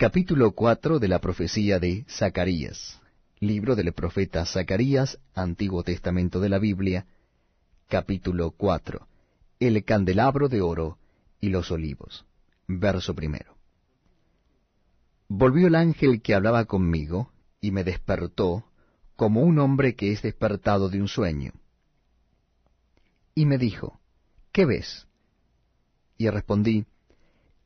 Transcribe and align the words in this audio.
Capítulo 0.00 0.52
4 0.52 1.00
de 1.00 1.08
la 1.08 1.18
profecía 1.18 1.80
de 1.80 2.04
Zacarías. 2.08 3.00
Libro 3.40 3.74
del 3.74 3.92
profeta 3.92 4.46
Zacarías, 4.46 5.18
Antiguo 5.34 5.82
Testamento 5.82 6.38
de 6.38 6.48
la 6.48 6.60
Biblia. 6.60 7.04
Capítulo 7.88 8.52
4. 8.52 9.08
El 9.58 9.84
candelabro 9.84 10.48
de 10.48 10.60
oro 10.60 10.98
y 11.40 11.48
los 11.48 11.72
olivos. 11.72 12.24
Verso 12.68 13.16
primero. 13.16 13.56
Volvió 15.26 15.66
el 15.66 15.74
ángel 15.74 16.22
que 16.22 16.36
hablaba 16.36 16.66
conmigo, 16.66 17.32
y 17.60 17.72
me 17.72 17.82
despertó, 17.82 18.66
como 19.16 19.40
un 19.40 19.58
hombre 19.58 19.96
que 19.96 20.12
es 20.12 20.22
despertado 20.22 20.90
de 20.90 21.00
un 21.00 21.08
sueño. 21.08 21.54
Y 23.34 23.46
me 23.46 23.58
dijo, 23.58 23.98
¿Qué 24.52 24.64
ves? 24.64 25.08
Y 26.16 26.30
respondí, 26.30 26.86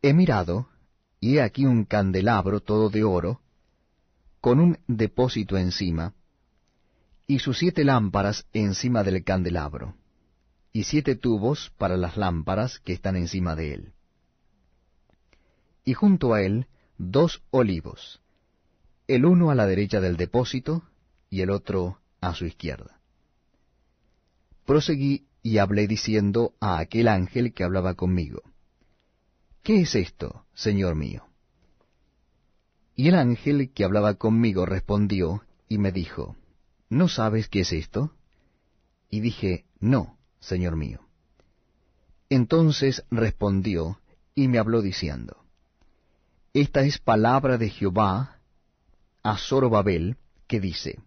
He 0.01 0.15
mirado, 0.15 0.72
y 1.23 1.37
he 1.37 1.41
aquí 1.41 1.67
un 1.67 1.85
candelabro 1.85 2.59
todo 2.59 2.91
de 2.91 3.05
oro, 3.05 3.41
con 4.41 4.59
un 4.59 4.79
depósito 4.89 5.57
encima, 5.57 6.15
y 7.29 7.39
sus 7.39 7.59
siete 7.59 7.85
lámparas 7.85 8.45
encima 8.53 9.05
del 9.05 9.23
candelabro, 9.23 9.95
y 10.73 10.83
siete 10.83 11.15
tubos 11.15 11.73
para 11.79 11.97
las 11.97 12.17
lámparas 12.17 12.81
que 12.81 12.93
están 12.93 13.15
encima 13.15 13.55
de 13.55 13.73
él. 13.73 13.93
Y 15.85 15.95
junto 15.95 16.35
a 16.35 16.43
él 16.43 16.67
dos 16.99 17.41
olivos, 17.53 18.21
el 19.07 19.25
uno 19.25 19.53
a 19.53 19.55
la 19.55 19.67
derecha 19.67 20.01
del 20.01 20.17
depósito, 20.17 20.83
y 21.31 21.43
el 21.43 21.51
otro 21.51 22.01
a 22.21 22.35
su 22.35 22.47
izquierda. 22.47 22.99
Proseguí 24.67 25.29
y 25.41 25.59
hablé 25.59 25.87
diciendo 25.87 26.55
a 26.59 26.81
aquel 26.81 27.07
ángel 27.07 27.55
que 27.55 27.63
hablaba 27.63 27.95
conmigo, 27.95 28.43
¿Qué 29.63 29.83
es 29.83 29.95
esto, 29.95 30.45
Señor 30.55 30.97
mío? 30.97 31.25
Y 32.97 33.09
el 33.09 33.15
ángel 33.15 33.73
que 33.73 33.85
hablaba 33.85 34.15
conmigo 34.15 34.67
respondió 34.67 35.45
y 35.69 35.79
me 35.79 35.93
dijo, 35.93 36.37
¿No 36.89 37.09
sabes 37.09 37.49
qué 37.49 37.61
es 37.61 37.73
esto? 37.73 38.13
Y 39.09 39.21
dije, 39.21 39.65
No, 39.79 40.19
Señor 40.41 40.75
mío. 40.75 41.01
Entonces 42.29 43.05
respondió 43.11 44.01
y 44.35 44.49
me 44.49 44.59
habló 44.59 44.83
diciendo, 44.83 45.45
Esta 46.55 46.83
es 46.83 46.99
palabra 46.99 47.57
de 47.57 47.71
Jehová 47.71 48.41
a 49.23 49.39
Zorobabel, 49.39 50.17
que 50.49 50.59
dice, 50.59 50.99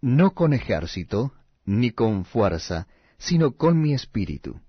No 0.00 0.34
con 0.34 0.52
ejército, 0.52 1.34
ni 1.64 1.90
con 1.90 2.24
fuerza, 2.24 2.86
sino 3.18 3.56
con 3.56 3.80
mi 3.80 3.92
espíritu, 3.92 4.60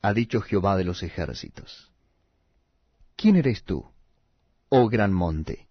ha 0.00 0.14
dicho 0.14 0.40
Jehová 0.40 0.76
de 0.78 0.84
los 0.84 1.02
ejércitos. 1.02 1.93
¿Quién 3.16 3.36
eres 3.36 3.64
tú, 3.64 3.84
oh 4.68 4.88
gran 4.88 5.12
monte? 5.12 5.68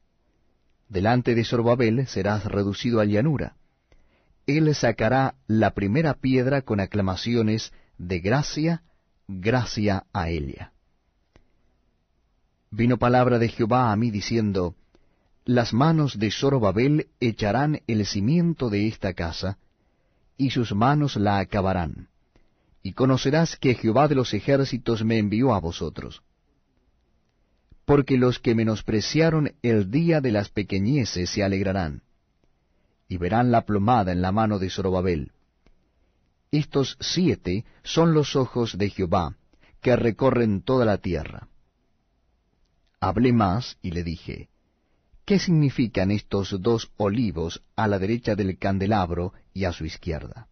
Delante 0.89 1.35
de 1.35 1.43
Sorbabel 1.43 2.07
serás 2.07 2.45
reducido 2.45 2.99
a 2.99 3.05
llanura. 3.05 3.55
Él 4.45 4.73
sacará 4.75 5.35
la 5.47 5.71
primera 5.71 6.15
piedra 6.15 6.61
con 6.61 6.79
aclamaciones 6.79 7.71
de 7.97 8.19
gracia, 8.19 8.83
gracia 9.27 10.05
a 10.13 10.29
ella. 10.29 10.73
Vino 12.71 12.97
palabra 12.97 13.39
de 13.39 13.49
Jehová 13.49 13.91
a 13.91 13.95
mí 13.95 14.09
diciendo, 14.09 14.75
Las 15.45 15.73
manos 15.73 16.17
de 16.17 16.31
Zorobabel 16.31 17.07
echarán 17.19 17.81
el 17.87 18.05
cimiento 18.05 18.69
de 18.69 18.87
esta 18.87 19.13
casa, 19.13 19.57
y 20.37 20.49
sus 20.49 20.73
manos 20.73 21.15
la 21.15 21.39
acabarán. 21.39 22.09
Y 22.81 22.93
conocerás 22.93 23.55
que 23.57 23.75
Jehová 23.75 24.07
de 24.07 24.15
los 24.15 24.33
ejércitos 24.33 25.03
me 25.03 25.19
envió 25.19 25.53
a 25.53 25.59
vosotros 25.59 26.23
porque 27.85 28.17
los 28.17 28.39
que 28.39 28.55
menospreciaron 28.55 29.53
el 29.61 29.91
día 29.91 30.21
de 30.21 30.31
las 30.31 30.49
pequeñeces 30.49 31.29
se 31.29 31.43
alegrarán, 31.43 32.01
y 33.07 33.17
verán 33.17 33.51
la 33.51 33.65
plomada 33.65 34.11
en 34.11 34.21
la 34.21 34.31
mano 34.31 34.59
de 34.59 34.69
Zorobabel. 34.69 35.31
Estos 36.51 36.97
siete 36.99 37.65
son 37.83 38.13
los 38.13 38.35
ojos 38.35 38.77
de 38.77 38.89
Jehová, 38.89 39.35
que 39.81 39.95
recorren 39.95 40.61
toda 40.61 40.85
la 40.85 40.97
tierra. 40.97 41.47
Hablé 43.01 43.33
más 43.33 43.77
y 43.81 43.91
le 43.91 44.03
dije, 44.03 44.47
¿qué 45.25 45.39
significan 45.39 46.09
estos 46.09 46.55
dos 46.61 46.91
olivos 46.95 47.61
a 47.75 47.87
la 47.87 47.99
derecha 47.99 48.35
del 48.35 48.57
candelabro 48.57 49.33
y 49.53 49.65
a 49.65 49.73
su 49.73 49.83
izquierda? 49.83 50.47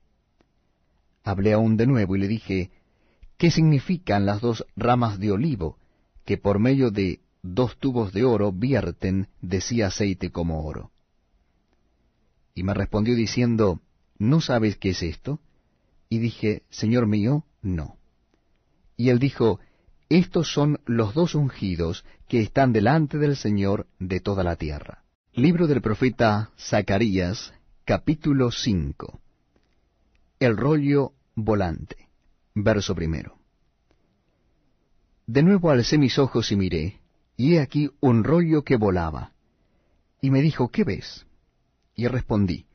Hablé 1.24 1.54
aún 1.54 1.78
de 1.78 1.88
nuevo 1.88 2.16
y 2.18 2.20
le 2.20 2.28
dije, 2.28 2.72
¿qué 3.38 3.52
significan 3.52 4.26
las 4.26 4.42
dos 4.42 4.66
ramas 4.76 5.18
de 5.18 5.32
olivo 5.32 5.78
que 6.26 6.38
por 6.38 6.60
medio 6.60 6.92
de 6.92 7.20
dos 7.42 7.78
tubos 7.78 8.14
de 8.14 8.24
oro 8.24 8.52
vierten 8.52 9.28
de 9.42 9.62
sí 9.62 9.82
aceite 9.82 10.32
como 10.32 10.66
oro. 10.66 10.92
Y 12.54 12.64
me 12.64 12.74
respondió 12.74 13.16
diciendo, 13.16 13.82
¿No 14.18 14.42
sabes 14.42 14.78
qué 14.78 14.92
es 14.92 15.02
esto? 15.02 15.40
Y 16.10 16.20
dije, 16.20 16.64
Señor 16.70 17.08
mío, 17.08 17.46
no. 17.62 17.98
Y 18.98 19.10
él 19.10 19.20
dijo, 19.20 19.60
Estos 20.10 20.54
son 20.54 20.80
los 20.86 21.14
dos 21.14 21.34
ungidos 21.34 22.06
que 22.28 22.42
están 22.42 22.74
delante 22.74 23.18
del 23.18 23.36
Señor 23.36 23.88
de 24.00 24.20
toda 24.20 24.44
la 24.44 24.58
tierra. 24.58 25.04
Libro 25.34 25.68
del 25.68 25.82
profeta 25.82 26.52
Zacarías, 26.60 27.54
capítulo 27.86 28.52
5. 28.52 29.20
El 30.40 30.58
rollo 30.58 31.14
volante. 31.36 32.10
Verso 32.54 32.94
primero. 32.94 33.41
De 35.32 35.44
nuevo 35.44 35.70
alcé 35.70 35.98
mis 35.98 36.20
ojos 36.20 36.52
y 36.52 36.58
miré, 36.58 37.00
y 37.38 37.56
he 37.56 37.62
aquí 37.62 37.90
un 38.02 38.26
rollo 38.26 38.66
que 38.66 38.76
volaba. 38.76 39.32
Y 40.20 40.30
me 40.30 40.42
dijo, 40.42 40.68
¿qué 40.68 40.84
ves? 40.84 41.26
Y 41.96 42.08
respondí, 42.08 42.66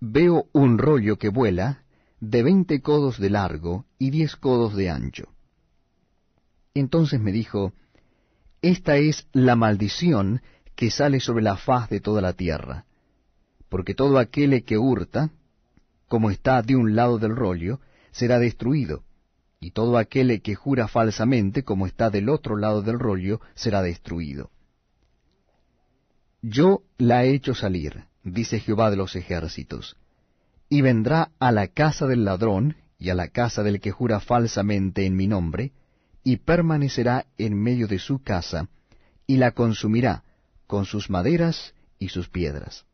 veo 0.00 0.44
un 0.52 0.76
rollo 0.76 1.16
que 1.16 1.30
vuela 1.30 1.82
de 2.20 2.42
veinte 2.42 2.82
codos 2.82 3.18
de 3.18 3.30
largo 3.30 3.86
y 3.98 4.10
diez 4.10 4.36
codos 4.36 4.76
de 4.76 4.90
ancho. 4.90 5.32
Entonces 6.74 7.22
me 7.22 7.32
dijo, 7.32 7.72
Esta 8.60 8.98
es 8.98 9.26
la 9.32 9.56
maldición 9.56 10.42
que 10.74 10.90
sale 10.90 11.20
sobre 11.20 11.42
la 11.42 11.56
faz 11.56 11.88
de 11.88 12.00
toda 12.00 12.20
la 12.20 12.34
tierra, 12.34 12.84
porque 13.70 13.94
todo 13.94 14.18
aquel 14.18 14.62
que 14.64 14.76
hurta, 14.76 15.30
como 16.08 16.30
está 16.30 16.60
de 16.60 16.76
un 16.76 16.96
lado 16.96 17.18
del 17.18 17.34
rollo, 17.34 17.80
será 18.12 18.38
destruido, 18.38 19.04
y 19.64 19.70
todo 19.70 19.96
aquel 19.96 20.42
que 20.42 20.54
jura 20.54 20.88
falsamente, 20.88 21.64
como 21.64 21.86
está 21.86 22.10
del 22.10 22.28
otro 22.28 22.58
lado 22.58 22.82
del 22.82 22.98
rollo, 22.98 23.40
será 23.54 23.80
destruido. 23.80 24.50
Yo 26.42 26.82
la 26.98 27.24
he 27.24 27.30
hecho 27.30 27.54
salir, 27.54 28.04
dice 28.22 28.60
Jehová 28.60 28.90
de 28.90 28.96
los 28.96 29.16
ejércitos, 29.16 29.96
y 30.68 30.82
vendrá 30.82 31.30
a 31.38 31.50
la 31.50 31.68
casa 31.68 32.06
del 32.06 32.26
ladrón 32.26 32.76
y 32.98 33.08
a 33.08 33.14
la 33.14 33.28
casa 33.28 33.62
del 33.62 33.80
que 33.80 33.90
jura 33.90 34.20
falsamente 34.20 35.06
en 35.06 35.16
mi 35.16 35.28
nombre, 35.28 35.72
y 36.22 36.36
permanecerá 36.36 37.24
en 37.38 37.58
medio 37.58 37.88
de 37.88 37.98
su 37.98 38.22
casa, 38.22 38.68
y 39.26 39.38
la 39.38 39.52
consumirá 39.52 40.24
con 40.66 40.84
sus 40.84 41.08
maderas 41.08 41.72
y 41.98 42.10
sus 42.10 42.28
piedras. 42.28 42.84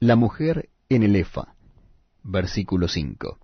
La 0.00 0.16
mujer 0.16 0.70
en 0.88 1.04
el 1.04 1.14
Efa, 1.14 1.54
versículo 2.24 2.88
5. 2.88 3.38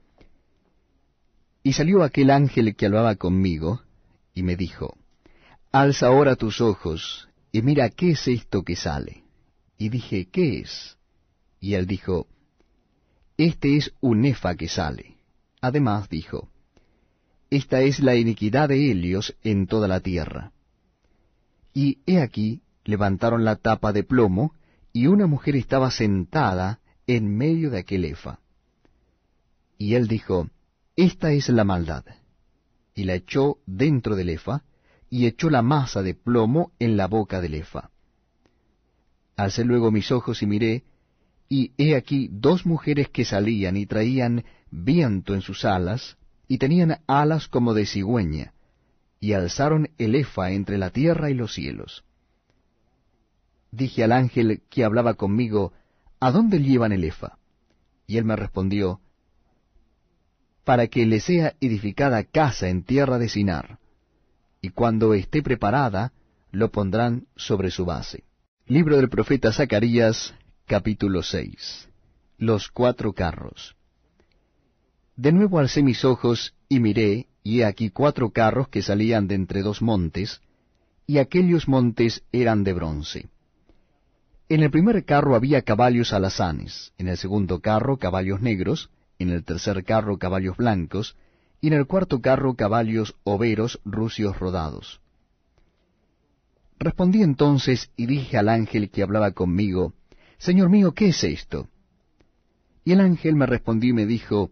Y 1.62 1.74
salió 1.74 2.02
aquel 2.02 2.30
ángel 2.30 2.74
que 2.74 2.86
hablaba 2.86 3.16
conmigo, 3.16 3.82
y 4.34 4.42
me 4.42 4.56
dijo, 4.56 4.96
Alza 5.72 6.06
ahora 6.06 6.36
tus 6.36 6.60
ojos, 6.60 7.28
y 7.52 7.62
mira 7.62 7.90
qué 7.90 8.12
es 8.12 8.26
esto 8.28 8.62
que 8.62 8.76
sale. 8.76 9.24
Y 9.76 9.88
dije, 9.88 10.28
¿qué 10.30 10.60
es? 10.60 10.96
Y 11.60 11.74
él 11.74 11.86
dijo, 11.86 12.26
Este 13.36 13.76
es 13.76 13.92
un 14.00 14.24
efa 14.24 14.54
que 14.54 14.68
sale. 14.68 15.16
Además 15.60 16.08
dijo, 16.08 16.48
Esta 17.50 17.82
es 17.82 18.00
la 18.00 18.16
iniquidad 18.16 18.68
de 18.68 18.90
Helios 18.90 19.36
en 19.42 19.66
toda 19.66 19.86
la 19.88 20.00
tierra. 20.00 20.52
Y 21.74 21.98
he 22.06 22.20
aquí, 22.20 22.62
levantaron 22.84 23.44
la 23.44 23.56
tapa 23.56 23.92
de 23.92 24.02
plomo, 24.02 24.54
y 24.92 25.06
una 25.06 25.26
mujer 25.26 25.56
estaba 25.56 25.90
sentada 25.90 26.80
en 27.06 27.36
medio 27.36 27.70
de 27.70 27.78
aquel 27.78 28.04
efa. 28.04 28.40
Y 29.78 29.94
él 29.94 30.08
dijo, 30.08 30.48
esta 30.96 31.32
es 31.32 31.48
la 31.48 31.64
maldad. 31.64 32.04
Y 32.94 33.04
la 33.04 33.14
echó 33.14 33.58
dentro 33.66 34.16
del 34.16 34.30
efa, 34.30 34.64
y 35.08 35.26
echó 35.26 35.50
la 35.50 35.62
masa 35.62 36.02
de 36.02 36.14
plomo 36.14 36.72
en 36.78 36.96
la 36.96 37.06
boca 37.06 37.40
del 37.40 37.54
efa. 37.54 37.90
Alcé 39.36 39.64
luego 39.64 39.90
mis 39.90 40.12
ojos 40.12 40.42
y 40.42 40.46
miré, 40.46 40.84
y 41.48 41.72
he 41.78 41.96
aquí 41.96 42.28
dos 42.30 42.64
mujeres 42.64 43.08
que 43.08 43.24
salían 43.24 43.76
y 43.76 43.86
traían 43.86 44.44
viento 44.70 45.34
en 45.34 45.40
sus 45.40 45.64
alas, 45.64 46.16
y 46.46 46.58
tenían 46.58 47.00
alas 47.06 47.48
como 47.48 47.74
de 47.74 47.86
cigüeña, 47.86 48.54
y 49.18 49.32
alzaron 49.32 49.90
el 49.98 50.14
efa 50.14 50.52
entre 50.52 50.78
la 50.78 50.90
tierra 50.90 51.30
y 51.30 51.34
los 51.34 51.54
cielos. 51.54 52.04
Dije 53.72 54.04
al 54.04 54.12
ángel 54.12 54.62
que 54.68 54.84
hablaba 54.84 55.14
conmigo, 55.14 55.72
¿A 56.20 56.32
dónde 56.32 56.60
llevan 56.60 56.92
el 56.92 57.04
efa? 57.04 57.38
Y 58.06 58.18
él 58.18 58.24
me 58.24 58.36
respondió, 58.36 59.00
para 60.64 60.88
que 60.88 61.06
le 61.06 61.20
sea 61.20 61.54
edificada 61.60 62.24
casa 62.24 62.68
en 62.68 62.84
tierra 62.84 63.18
de 63.18 63.28
Sinar, 63.28 63.78
y 64.60 64.70
cuando 64.70 65.14
esté 65.14 65.42
preparada, 65.42 66.12
lo 66.52 66.70
pondrán 66.70 67.26
sobre 67.36 67.70
su 67.70 67.84
base. 67.84 68.24
Libro 68.66 68.96
del 68.96 69.08
profeta 69.08 69.52
Zacarías, 69.52 70.34
capítulo 70.66 71.22
6. 71.22 71.88
Los 72.38 72.68
cuatro 72.68 73.12
carros. 73.12 73.76
De 75.16 75.32
nuevo 75.32 75.58
alcé 75.58 75.82
mis 75.82 76.04
ojos 76.04 76.54
y 76.68 76.80
miré, 76.80 77.26
y 77.42 77.60
he 77.60 77.64
aquí 77.64 77.90
cuatro 77.90 78.30
carros 78.30 78.68
que 78.68 78.82
salían 78.82 79.28
de 79.28 79.34
entre 79.34 79.62
dos 79.62 79.82
montes, 79.82 80.40
y 81.06 81.18
aquellos 81.18 81.68
montes 81.68 82.22
eran 82.32 82.64
de 82.64 82.72
bronce. 82.72 83.28
En 84.48 84.62
el 84.62 84.70
primer 84.70 85.04
carro 85.04 85.34
había 85.34 85.62
caballos 85.62 86.12
alazanes, 86.12 86.92
en 86.98 87.08
el 87.08 87.16
segundo 87.16 87.60
carro 87.60 87.98
caballos 87.98 88.40
negros, 88.40 88.90
en 89.20 89.30
el 89.30 89.44
tercer 89.44 89.84
carro 89.84 90.18
caballos 90.18 90.56
blancos, 90.56 91.16
y 91.60 91.68
en 91.68 91.74
el 91.74 91.86
cuarto 91.86 92.20
carro 92.20 92.54
caballos 92.54 93.14
overos 93.22 93.80
rucios 93.84 94.38
rodados. 94.38 95.00
Respondí 96.78 97.22
entonces 97.22 97.90
y 97.96 98.06
dije 98.06 98.38
al 98.38 98.48
ángel 98.48 98.90
que 98.90 99.02
hablaba 99.02 99.32
conmigo, 99.32 99.92
Señor 100.38 100.70
mío, 100.70 100.92
¿qué 100.92 101.08
es 101.08 101.22
esto? 101.22 101.68
Y 102.84 102.92
el 102.92 103.00
ángel 103.00 103.36
me 103.36 103.44
respondió 103.44 103.90
y 103.90 103.92
me 103.92 104.06
dijo, 104.06 104.50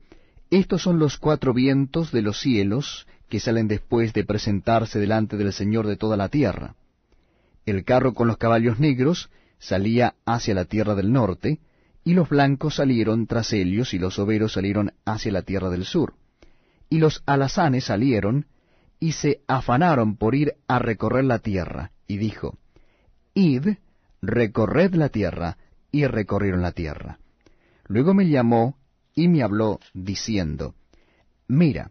Estos 0.51 0.83
son 0.83 0.99
los 0.99 1.17
cuatro 1.17 1.55
vientos 1.55 2.13
de 2.13 2.21
los 2.21 2.39
cielos 2.39 3.07
que 3.31 3.41
salen 3.41 3.69
después 3.69 4.13
de 4.13 4.25
presentarse 4.25 4.99
delante 4.99 5.39
del 5.39 5.55
Señor 5.55 5.87
de 5.87 5.97
toda 5.97 6.19
la 6.19 6.29
tierra. 6.29 6.77
El 7.65 7.85
carro 7.85 8.13
con 8.13 8.29
los 8.29 8.37
caballos 8.37 8.79
negros 8.79 9.31
salía 9.59 10.15
hacia 10.27 10.55
la 10.55 10.67
tierra 10.67 10.95
del 10.95 11.13
norte, 11.13 11.61
y 12.05 12.15
los 12.15 12.29
blancos 12.29 12.77
salieron 12.77 13.27
tras 13.27 13.53
ellos, 13.53 13.95
y 13.95 13.99
los 13.99 14.19
overos 14.19 14.55
salieron 14.55 14.93
hacia 15.05 15.33
la 15.33 15.43
tierra 15.43 15.69
del 15.69 15.85
sur. 15.85 16.15
Y 16.89 16.99
los 16.99 17.23
alazanes 17.27 17.85
salieron, 17.85 18.47
y 19.01 19.13
se 19.13 19.43
afanaron 19.47 20.17
por 20.17 20.35
ir 20.35 20.55
a 20.67 20.79
recorrer 20.79 21.25
la 21.25 21.39
tierra, 21.41 21.93
y 22.07 22.17
dijo, 22.17 22.59
Id, 23.35 23.77
recorred 24.23 24.95
la 24.95 25.11
tierra, 25.11 25.59
y 25.93 26.07
recorrieron 26.07 26.63
la 26.63 26.73
tierra. 26.73 27.19
Luego 27.87 28.15
me 28.15 28.29
llamó 28.29 28.77
y 29.15 29.29
me 29.29 29.43
habló, 29.43 29.81
diciendo, 29.95 30.75
Mira, 31.47 31.91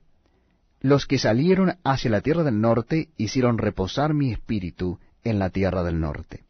los 0.81 1.05
que 1.05 1.17
salieron 1.17 1.77
hacia 1.83 2.11
la 2.11 2.21
tierra 2.21 2.43
del 2.43 2.61
norte 2.61 3.09
hicieron 3.17 3.57
reposar 3.57 4.13
mi 4.13 4.31
espíritu 4.31 4.99
en 5.23 5.39
la 5.39 5.49
tierra 5.49 5.83
del 5.83 5.99
norte. 5.99 6.46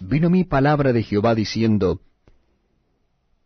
Vino 0.00 0.30
mi 0.30 0.44
palabra 0.44 0.94
de 0.94 1.02
Jehová 1.02 1.34
diciendo, 1.34 2.00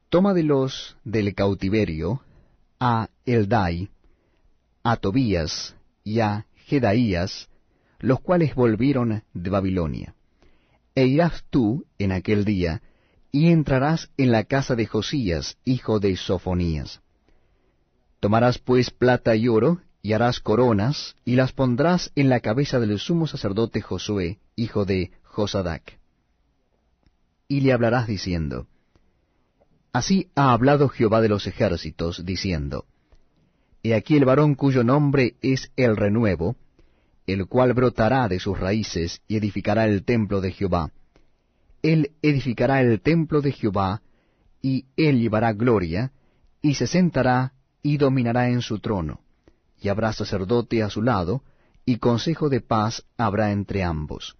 Toma 0.08 0.34
de 0.34 0.44
los 0.44 0.96
del 1.02 1.34
cautiverio 1.34 2.22
a 2.78 3.08
Eldai, 3.26 3.90
a 4.84 4.96
Tobías 4.96 5.74
y 6.04 6.20
a 6.20 6.46
Jedaías, 6.54 7.48
los 7.98 8.20
cuales 8.20 8.54
volvieron 8.54 9.24
de 9.32 9.50
Babilonia. 9.50 10.14
E 10.94 11.06
irás 11.06 11.44
tú 11.50 11.86
en 11.98 12.12
aquel 12.12 12.44
día, 12.44 12.82
y 13.32 13.50
entrarás 13.50 14.10
en 14.16 14.30
la 14.30 14.44
casa 14.44 14.76
de 14.76 14.86
Josías, 14.86 15.58
hijo 15.64 15.98
de 15.98 16.16
Sofonías. 16.16 17.00
Tomarás 18.20 18.58
pues 18.58 18.90
plata 18.90 19.34
y 19.34 19.48
oro, 19.48 19.80
y 20.02 20.12
harás 20.12 20.38
coronas, 20.38 21.16
y 21.24 21.34
las 21.34 21.52
pondrás 21.52 22.12
en 22.14 22.28
la 22.28 22.38
cabeza 22.38 22.78
del 22.78 23.00
sumo 23.00 23.26
sacerdote 23.26 23.80
Josué, 23.80 24.38
hijo 24.54 24.84
de 24.84 25.10
Josadac. 25.24 26.03
Y 27.54 27.60
le 27.60 27.72
hablarás 27.72 28.08
diciendo, 28.08 28.66
Así 29.92 30.28
ha 30.34 30.52
hablado 30.52 30.88
Jehová 30.88 31.20
de 31.20 31.28
los 31.28 31.46
ejércitos, 31.46 32.24
diciendo, 32.24 32.84
He 33.84 33.94
aquí 33.94 34.16
el 34.16 34.24
varón 34.24 34.56
cuyo 34.56 34.82
nombre 34.82 35.36
es 35.40 35.70
el 35.76 35.96
renuevo, 35.96 36.56
el 37.28 37.46
cual 37.46 37.72
brotará 37.72 38.26
de 38.26 38.40
sus 38.40 38.58
raíces 38.58 39.22
y 39.28 39.36
edificará 39.36 39.84
el 39.86 40.04
templo 40.04 40.40
de 40.40 40.50
Jehová. 40.50 40.90
Él 41.80 42.10
edificará 42.22 42.80
el 42.80 43.00
templo 43.00 43.40
de 43.40 43.52
Jehová, 43.52 44.02
y 44.60 44.86
él 44.96 45.20
llevará 45.20 45.52
gloria, 45.52 46.10
y 46.60 46.74
se 46.74 46.88
sentará 46.88 47.52
y 47.84 47.98
dominará 47.98 48.48
en 48.48 48.62
su 48.62 48.80
trono, 48.80 49.20
y 49.80 49.90
habrá 49.90 50.12
sacerdote 50.12 50.82
a 50.82 50.90
su 50.90 51.02
lado, 51.02 51.44
y 51.86 51.98
consejo 51.98 52.48
de 52.48 52.60
paz 52.60 53.04
habrá 53.16 53.52
entre 53.52 53.84
ambos. 53.84 54.36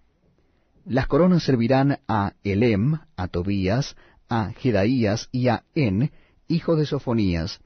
Las 0.85 1.07
coronas 1.07 1.43
servirán 1.45 1.99
a 2.09 2.35
Elem, 2.43 2.99
a 3.17 3.29
Tobías, 3.29 3.97
a 4.29 4.53
Jedaías 4.53 5.29
y 5.33 5.49
a 5.49 5.65
En, 5.75 6.13
hijo 6.49 6.77
de 6.77 6.87
Sofonías, 6.87 7.61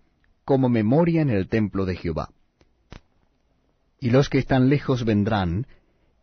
como 0.45 0.69
memoria 0.69 1.23
en 1.23 1.31
el 1.31 1.49
templo 1.49 1.85
de 1.85 1.97
Jehová 1.97 2.31
y 4.01 4.11
los 4.11 4.29
que 4.29 4.39
están 4.39 4.69
lejos 4.69 5.05
vendrán, 5.05 5.67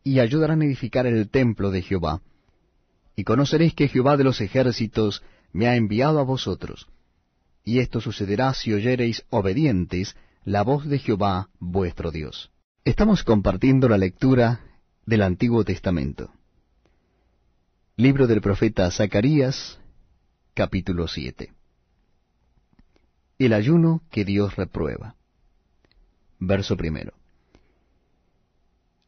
y 0.03 0.19
ayudarán 0.19 0.61
a 0.61 0.65
edificar 0.65 1.07
el 1.07 1.29
templo 1.29 1.71
de 1.71 1.81
Jehová. 1.81 2.21
Y 3.15 3.23
conoceréis 3.23 3.73
que 3.73 3.87
Jehová 3.87 4.17
de 4.17 4.23
los 4.23 4.39
ejércitos 4.41 5.23
me 5.51 5.67
ha 5.67 5.75
enviado 5.75 6.19
a 6.19 6.23
vosotros. 6.23 6.87
Y 7.63 7.79
esto 7.79 8.01
sucederá 8.01 8.53
si 8.53 8.73
oyereis 8.73 9.25
obedientes 9.29 10.15
la 10.43 10.61
voz 10.61 10.85
de 10.85 10.99
Jehová 10.99 11.49
vuestro 11.59 12.11
Dios. 12.11 12.51
Estamos 12.83 13.23
compartiendo 13.23 13.89
la 13.89 13.97
lectura 13.97 14.61
del 15.05 15.23
Antiguo 15.23 15.63
Testamento. 15.63 16.29
Libro 17.97 18.27
del 18.27 18.41
profeta 18.41 18.91
Zacarías, 18.91 19.79
capítulo 20.53 21.07
7. 21.07 21.53
El 23.39 23.53
ayuno 23.53 24.01
que 24.11 24.25
Dios 24.25 24.57
reprueba. 24.57 25.15
Verso 26.37 26.75
primero. 26.75 27.13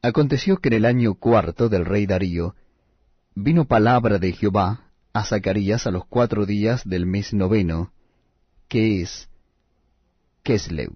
Aconteció 0.01 0.55
que 0.59 0.69
en 0.69 0.75
el 0.75 0.85
año 0.85 1.15
cuarto 1.15 1.67
del 1.67 1.83
rey 1.83 2.05
Darío 2.05 2.55
vino 3.35 3.65
palabra 3.65 4.19
de 4.19 4.31
Jehová 4.31 4.93
a 5.11 5.25
Zacarías 5.25 5.85
a 5.85 5.91
los 5.91 6.05
cuatro 6.05 6.45
días 6.45 6.87
del 6.87 7.05
mes 7.05 7.33
noveno, 7.33 7.91
que 8.69 9.01
es 9.01 9.27
Kesleu. 10.43 10.95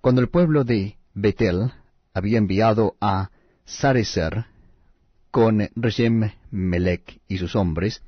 Cuando 0.00 0.20
el 0.20 0.28
pueblo 0.28 0.64
de 0.64 0.98
Betel 1.14 1.72
había 2.12 2.38
enviado 2.38 2.96
a 3.00 3.30
Sarecer 3.64 4.49
con 5.30 5.68
Reshem 5.76 6.32
Melech 6.50 7.20
y 7.28 7.38
sus 7.38 7.54
hombres 7.56 8.02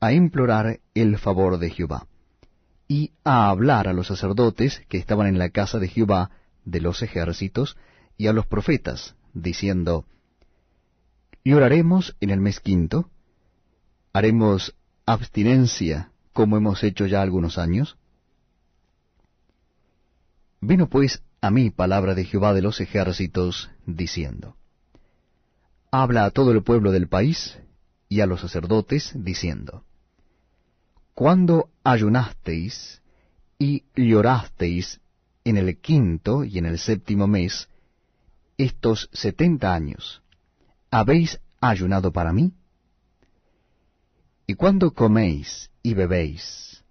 a 0.00 0.12
implorar 0.12 0.80
el 0.94 1.18
favor 1.18 1.58
de 1.58 1.70
Jehová 1.70 2.06
y 2.88 3.12
a 3.22 3.48
hablar 3.48 3.86
a 3.86 3.92
los 3.92 4.08
sacerdotes 4.08 4.82
que 4.88 4.98
estaban 4.98 5.28
en 5.28 5.38
la 5.38 5.50
casa 5.50 5.78
de 5.78 5.88
Jehová 5.88 6.30
de 6.64 6.80
los 6.80 7.02
ejércitos 7.02 7.76
y 8.16 8.26
a 8.26 8.32
los 8.32 8.46
profetas, 8.46 9.14
diciendo, 9.32 10.06
¿Y 11.44 11.52
oraremos 11.52 12.16
en 12.20 12.30
el 12.30 12.40
mes 12.40 12.60
quinto? 12.60 13.10
¿Haremos 14.12 14.74
abstinencia 15.06 16.10
como 16.32 16.56
hemos 16.56 16.82
hecho 16.82 17.06
ya 17.06 17.22
algunos 17.22 17.58
años? 17.58 17.96
Vino 20.60 20.88
pues 20.88 21.22
a 21.40 21.50
mí 21.50 21.70
palabra 21.70 22.14
de 22.14 22.24
Jehová 22.24 22.52
de 22.52 22.62
los 22.62 22.80
ejércitos, 22.80 23.70
diciendo, 23.86 24.56
Habla 25.90 26.24
a 26.24 26.30
todo 26.30 26.52
el 26.52 26.62
pueblo 26.62 26.92
del 26.92 27.08
país 27.08 27.58
y 28.08 28.20
a 28.20 28.26
los 28.26 28.40
sacerdotes, 28.40 29.12
diciendo, 29.14 29.84
Cuando 31.14 31.70
ayunasteis 31.82 33.02
y 33.58 33.84
llorasteis 33.96 35.00
en 35.44 35.56
el 35.56 35.78
quinto 35.78 36.44
y 36.44 36.58
en 36.58 36.66
el 36.66 36.78
séptimo 36.78 37.26
mes, 37.26 37.68
estos 38.56 39.08
setenta 39.12 39.74
años, 39.74 40.22
¿habéis 40.90 41.40
ayunado 41.60 42.12
para 42.12 42.32
mí? 42.32 42.52
Y 44.46 44.54
cuando 44.54 44.92
coméis 44.92 45.70
y 45.82 45.94
bebéis, 45.94 46.84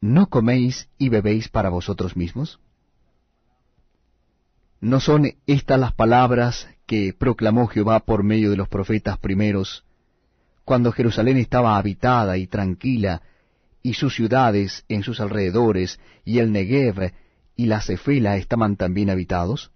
¿no 0.00 0.28
coméis 0.28 0.88
y 0.98 1.08
bebéis 1.08 1.48
para 1.48 1.70
vosotros 1.70 2.16
mismos? 2.16 2.60
¿No 4.80 5.00
son 5.00 5.32
estas 5.46 5.80
las 5.80 5.92
palabras 5.92 6.68
que 6.88 7.12
proclamó 7.12 7.66
Jehová 7.66 8.00
por 8.00 8.24
medio 8.24 8.50
de 8.50 8.56
los 8.56 8.66
profetas 8.66 9.18
primeros, 9.18 9.84
cuando 10.64 10.90
Jerusalén 10.90 11.36
estaba 11.36 11.76
habitada 11.76 12.38
y 12.38 12.46
tranquila, 12.46 13.20
y 13.82 13.92
sus 13.92 14.14
ciudades 14.14 14.86
en 14.88 15.02
sus 15.02 15.20
alrededores, 15.20 16.00
y 16.24 16.38
el 16.38 16.50
Negev 16.50 17.12
y 17.56 17.66
la 17.66 17.82
Cefela 17.82 18.38
estaban 18.38 18.76
también 18.76 19.10
habitados? 19.10 19.70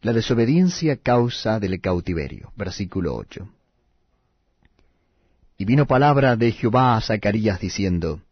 La 0.00 0.14
desobediencia 0.14 0.96
causa 0.96 1.60
del 1.60 1.78
cautiverio. 1.82 2.52
Versículo 2.56 3.14
8. 3.14 3.46
Y 5.58 5.64
vino 5.66 5.86
palabra 5.86 6.36
de 6.36 6.52
Jehová 6.52 6.96
a 6.96 7.02
Zacarías 7.02 7.60
diciendo, 7.60 8.22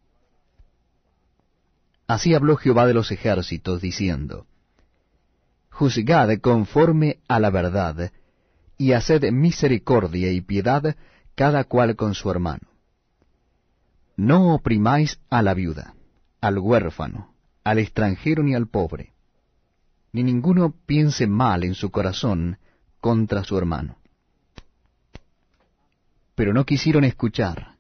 Así 2.07 2.35
habló 2.35 2.57
Jehová 2.57 2.87
de 2.87 2.95
los 2.95 3.13
ejércitos, 3.13 3.83
diciendo, 3.83 4.47
Juzgad 5.81 6.39
conforme 6.41 7.19
a 7.27 7.41
la 7.41 7.51
verdad, 7.51 8.13
y 8.77 8.93
haced 8.93 9.33
misericordia 9.33 10.31
y 10.31 10.41
piedad 10.41 10.97
cada 11.35 11.65
cual 11.65 11.97
con 11.97 12.15
su 12.15 12.31
hermano. 12.31 12.69
No 14.17 14.55
oprimáis 14.55 15.19
a 15.31 15.43
la 15.43 15.55
viuda, 15.55 15.95
al 16.41 16.59
huérfano, 16.59 17.35
al 17.65 17.79
extranjero 17.79 18.43
ni 18.43 18.55
al 18.55 18.69
pobre 18.69 19.15
ni 20.13 20.23
ninguno 20.23 20.75
piense 20.87 21.27
mal 21.27 21.65
en 21.65 21.75
su 21.75 21.91
corazón 21.91 22.59
contra 23.01 23.45
su 23.45 23.57
hermano. 23.57 23.99
Pero 26.35 26.53
no 26.53 26.65
quisieron 26.65 27.05
escuchar, 27.05 27.77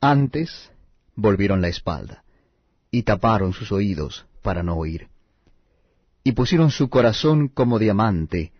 antes 0.00 0.70
volvieron 1.14 1.60
la 1.60 1.68
espalda, 1.68 2.24
y 2.90 3.02
taparon 3.02 3.52
sus 3.52 3.72
oídos 3.72 4.26
para 4.42 4.62
no 4.62 4.74
oír. 4.74 5.08
Y 6.24 6.32
pusieron 6.32 6.70
su 6.70 6.88
corazón 6.88 7.48
como 7.48 7.78
diamante, 7.78 8.52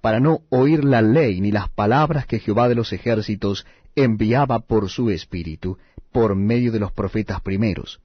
para 0.00 0.18
no 0.18 0.40
oír 0.50 0.84
la 0.84 1.00
ley 1.00 1.40
ni 1.40 1.52
las 1.52 1.70
palabras 1.70 2.26
que 2.26 2.40
Jehová 2.40 2.68
de 2.68 2.74
los 2.74 2.92
ejércitos 2.92 3.64
enviaba 3.94 4.58
por 4.58 4.90
su 4.90 5.10
espíritu, 5.10 5.78
por 6.10 6.34
medio 6.34 6.72
de 6.72 6.80
los 6.80 6.92
profetas 6.92 7.40
primeros. 7.40 8.00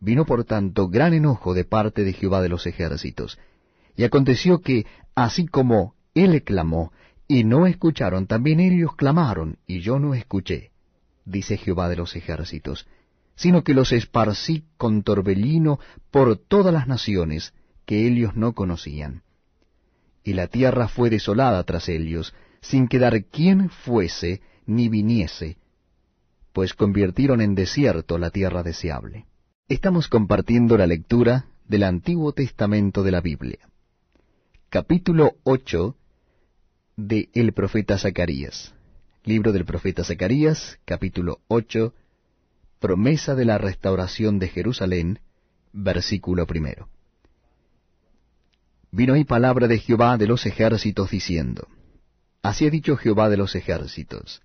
Vino 0.00 0.24
por 0.26 0.44
tanto 0.44 0.88
gran 0.88 1.14
enojo 1.14 1.54
de 1.54 1.64
parte 1.64 2.02
de 2.02 2.12
Jehová 2.12 2.42
de 2.42 2.48
los 2.48 2.66
ejércitos. 2.66 3.38
Y 3.96 4.02
aconteció 4.02 4.60
que, 4.60 4.86
así 5.14 5.46
como 5.46 5.94
él 6.14 6.42
clamó, 6.42 6.92
y 7.28 7.44
no 7.44 7.66
escucharon, 7.66 8.26
también 8.26 8.58
ellos 8.58 8.96
clamaron, 8.96 9.58
y 9.68 9.80
yo 9.80 10.00
no 10.00 10.14
escuché, 10.14 10.72
dice 11.24 11.56
Jehová 11.56 11.88
de 11.88 11.96
los 11.96 12.16
ejércitos, 12.16 12.88
sino 13.36 13.62
que 13.62 13.74
los 13.74 13.92
esparcí 13.92 14.64
con 14.76 15.04
torbellino 15.04 15.78
por 16.10 16.36
todas 16.36 16.74
las 16.74 16.88
naciones 16.88 17.54
que 17.90 18.06
ellos 18.06 18.36
no 18.36 18.52
conocían 18.52 19.24
y 20.22 20.34
la 20.34 20.46
tierra 20.46 20.86
fue 20.86 21.10
desolada 21.10 21.64
tras 21.64 21.88
ellos, 21.88 22.32
sin 22.60 22.86
quedar 22.86 23.24
quien 23.24 23.68
fuese 23.68 24.42
ni 24.64 24.88
viniese, 24.88 25.56
pues 26.52 26.74
convirtieron 26.74 27.40
en 27.40 27.56
desierto 27.56 28.16
la 28.16 28.30
tierra 28.30 28.62
deseable. 28.62 29.26
Estamos 29.66 30.06
compartiendo 30.06 30.78
la 30.78 30.86
lectura 30.86 31.46
del 31.66 31.82
Antiguo 31.82 32.32
Testamento 32.32 33.02
de 33.02 33.10
la 33.10 33.20
Biblia. 33.20 33.58
Capítulo 34.68 35.32
8 35.42 35.96
de 36.96 37.28
El 37.34 37.52
profeta 37.52 37.98
Zacarías. 37.98 38.72
Libro 39.24 39.50
del 39.50 39.64
profeta 39.64 40.04
Zacarías, 40.04 40.78
capítulo 40.84 41.40
8, 41.48 41.92
promesa 42.78 43.34
de 43.34 43.46
la 43.46 43.58
restauración 43.58 44.38
de 44.38 44.46
Jerusalén, 44.46 45.18
versículo 45.72 46.46
primero 46.46 46.88
vino 48.92 49.14
ahí 49.14 49.24
palabra 49.24 49.68
de 49.68 49.78
Jehová 49.78 50.16
de 50.16 50.26
los 50.26 50.46
ejércitos 50.46 51.10
diciendo, 51.10 51.68
Así 52.42 52.66
ha 52.66 52.70
dicho 52.70 52.96
Jehová 52.96 53.28
de 53.28 53.36
los 53.36 53.54
ejércitos, 53.54 54.42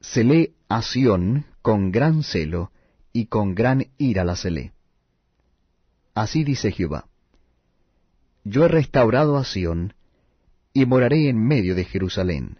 celé 0.00 0.52
a 0.68 0.82
Sión 0.82 1.46
con 1.62 1.90
gran 1.90 2.22
celo, 2.22 2.70
y 3.12 3.26
con 3.26 3.54
gran 3.54 3.86
ira 3.98 4.24
la 4.24 4.36
celé. 4.36 4.72
Así 6.14 6.44
dice 6.44 6.70
Jehová, 6.70 7.06
Yo 8.44 8.64
he 8.64 8.68
restaurado 8.68 9.36
a 9.36 9.44
Sión, 9.44 9.94
y 10.72 10.86
moraré 10.86 11.28
en 11.28 11.38
medio 11.38 11.74
de 11.74 11.84
Jerusalén, 11.84 12.58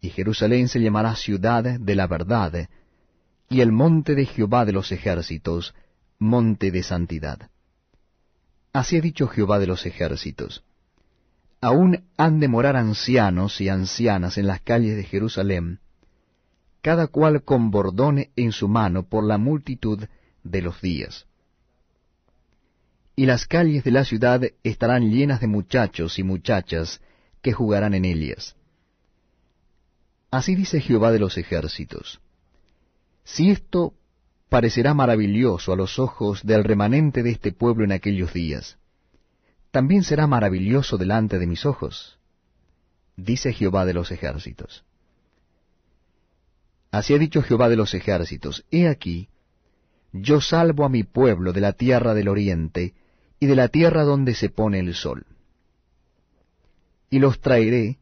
y 0.00 0.10
Jerusalén 0.10 0.68
se 0.68 0.80
llamará 0.80 1.14
ciudad 1.14 1.62
de 1.62 1.94
la 1.94 2.06
verdad, 2.06 2.68
y 3.48 3.60
el 3.60 3.70
monte 3.70 4.14
de 4.14 4.26
Jehová 4.26 4.64
de 4.64 4.72
los 4.72 4.90
ejércitos, 4.92 5.74
monte 6.18 6.70
de 6.70 6.82
santidad. 6.82 7.50
Así 8.72 8.96
ha 8.96 9.00
dicho 9.00 9.28
Jehová 9.28 9.58
de 9.58 9.66
los 9.66 9.84
ejércitos. 9.84 10.64
Aún 11.60 12.04
han 12.16 12.40
de 12.40 12.48
morar 12.48 12.76
ancianos 12.76 13.60
y 13.60 13.68
ancianas 13.68 14.38
en 14.38 14.46
las 14.46 14.60
calles 14.60 14.96
de 14.96 15.04
Jerusalén, 15.04 15.80
cada 16.80 17.06
cual 17.06 17.44
con 17.44 17.70
bordón 17.70 18.28
en 18.34 18.52
su 18.52 18.68
mano 18.68 19.04
por 19.04 19.24
la 19.24 19.38
multitud 19.38 20.04
de 20.42 20.62
los 20.62 20.80
días. 20.80 21.26
Y 23.14 23.26
las 23.26 23.46
calles 23.46 23.84
de 23.84 23.90
la 23.90 24.04
ciudad 24.04 24.42
estarán 24.64 25.10
llenas 25.10 25.40
de 25.40 25.46
muchachos 25.46 26.18
y 26.18 26.22
muchachas 26.22 27.00
que 27.42 27.52
jugarán 27.52 27.94
en 27.94 28.06
ellas. 28.06 28.56
Así 30.30 30.54
dice 30.54 30.80
Jehová 30.80 31.12
de 31.12 31.18
los 31.18 31.36
ejércitos. 31.36 32.20
Si 33.22 33.50
esto 33.50 33.94
parecerá 34.52 34.92
maravilloso 34.92 35.72
a 35.72 35.76
los 35.76 35.98
ojos 35.98 36.42
del 36.44 36.62
remanente 36.62 37.22
de 37.22 37.30
este 37.30 37.52
pueblo 37.52 37.84
en 37.84 37.92
aquellos 37.92 38.34
días. 38.34 38.76
También 39.70 40.02
será 40.02 40.26
maravilloso 40.26 40.98
delante 40.98 41.38
de 41.38 41.46
mis 41.46 41.64
ojos, 41.64 42.18
dice 43.16 43.54
Jehová 43.54 43.86
de 43.86 43.94
los 43.94 44.10
ejércitos. 44.10 44.84
Así 46.90 47.14
ha 47.14 47.18
dicho 47.18 47.40
Jehová 47.40 47.70
de 47.70 47.76
los 47.76 47.94
ejércitos, 47.94 48.66
He 48.70 48.88
aquí, 48.88 49.30
yo 50.12 50.42
salvo 50.42 50.84
a 50.84 50.90
mi 50.90 51.02
pueblo 51.02 51.54
de 51.54 51.62
la 51.62 51.72
tierra 51.72 52.12
del 52.12 52.28
oriente 52.28 52.92
y 53.40 53.46
de 53.46 53.56
la 53.56 53.68
tierra 53.68 54.02
donde 54.02 54.34
se 54.34 54.50
pone 54.50 54.80
el 54.80 54.94
sol. 54.94 55.24
Y 57.08 57.20
los 57.20 57.40
traeré, 57.40 58.00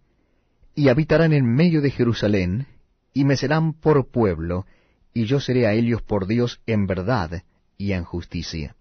y 0.74 0.88
habitarán 0.88 1.32
en 1.32 1.46
medio 1.46 1.80
de 1.80 1.92
Jerusalén, 1.92 2.66
y 3.14 3.24
me 3.24 3.36
serán 3.36 3.72
por 3.72 4.10
pueblo, 4.10 4.66
y 5.12 5.24
yo 5.24 5.40
seré 5.40 5.66
a 5.66 5.72
ellos 5.72 6.02
por 6.02 6.26
Dios 6.26 6.60
en 6.66 6.86
verdad 6.86 7.42
y 7.76 7.92
en 7.92 8.04
justicia. 8.04 8.76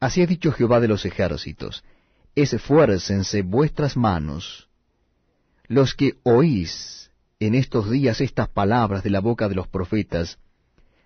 Así 0.00 0.22
ha 0.22 0.26
dicho 0.26 0.52
Jehová 0.52 0.80
de 0.80 0.88
los 0.88 1.04
ejércitos, 1.04 1.84
esfuércense 2.34 3.42
vuestras 3.42 3.96
manos, 3.96 4.68
los 5.66 5.94
que 5.94 6.14
oís 6.22 7.10
en 7.40 7.54
estos 7.54 7.90
días 7.90 8.20
estas 8.20 8.48
palabras 8.48 9.02
de 9.02 9.10
la 9.10 9.20
boca 9.20 9.48
de 9.48 9.54
los 9.54 9.68
profetas, 9.68 10.38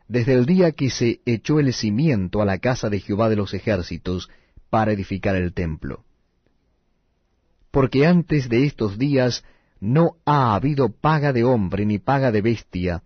desde 0.08 0.34
el 0.34 0.46
día 0.46 0.72
que 0.72 0.90
se 0.90 1.20
echó 1.24 1.58
el 1.58 1.72
cimiento 1.72 2.42
a 2.42 2.44
la 2.44 2.58
casa 2.58 2.90
de 2.90 3.00
Jehová 3.00 3.28
de 3.28 3.36
los 3.36 3.54
ejércitos 3.54 4.28
para 4.68 4.92
edificar 4.92 5.36
el 5.36 5.52
templo. 5.52 6.04
Porque 7.70 8.06
antes 8.06 8.48
de 8.48 8.64
estos 8.64 8.98
días 8.98 9.44
no 9.80 10.16
ha 10.26 10.54
habido 10.54 10.90
paga 10.90 11.32
de 11.32 11.44
hombre 11.44 11.86
ni 11.86 11.98
paga 11.98 12.30
de 12.30 12.42
bestia, 12.42 13.02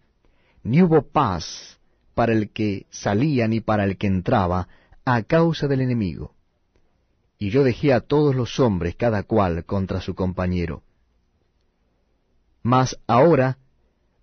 ni 0.66 0.82
hubo 0.82 1.02
paz 1.02 1.78
para 2.14 2.32
el 2.32 2.50
que 2.50 2.86
salía 2.90 3.46
ni 3.46 3.60
para 3.60 3.84
el 3.84 3.96
que 3.96 4.06
entraba, 4.06 4.68
a 5.04 5.22
causa 5.22 5.68
del 5.68 5.80
enemigo. 5.80 6.34
Y 7.38 7.50
yo 7.50 7.62
dejé 7.62 7.92
a 7.92 8.00
todos 8.00 8.34
los 8.34 8.58
hombres 8.58 8.96
cada 8.96 9.22
cual 9.22 9.64
contra 9.64 10.00
su 10.00 10.14
compañero. 10.14 10.82
Mas 12.62 12.98
ahora 13.06 13.58